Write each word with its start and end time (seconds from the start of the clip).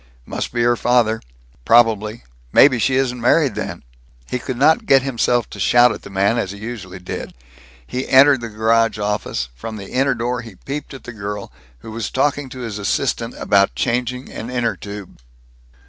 "Must 0.25 0.51
be 0.51 0.63
her 0.63 0.75
father. 0.75 1.21
Probably 1.63 2.23
maybe 2.51 2.79
she 2.79 2.95
isn't 2.95 3.21
married 3.21 3.53
then." 3.53 3.83
He 4.31 4.39
could 4.39 4.57
not 4.57 4.87
get 4.87 5.03
himself 5.03 5.47
to 5.51 5.59
shout 5.59 5.91
at 5.91 6.01
the 6.01 6.09
man, 6.09 6.39
as 6.39 6.49
he 6.49 6.57
usually 6.57 6.97
did. 6.97 7.35
He 7.85 8.09
entered 8.09 8.41
the 8.41 8.49
garage 8.49 8.97
office; 8.97 9.49
from 9.53 9.75
the 9.77 9.91
inner 9.91 10.15
door 10.15 10.41
he 10.41 10.55
peeped 10.55 10.95
at 10.95 11.03
the 11.03 11.13
girl, 11.13 11.51
who 11.81 11.91
was 11.91 12.09
talking 12.09 12.49
to 12.49 12.61
his 12.61 12.79
assistant 12.79 13.35
about 13.37 13.75
changing 13.75 14.31
an 14.31 14.49
inner 14.49 14.75
tube. 14.75 15.19